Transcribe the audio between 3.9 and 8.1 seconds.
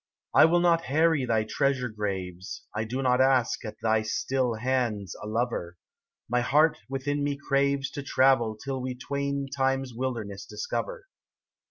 still hands a lover; My heart within me craves To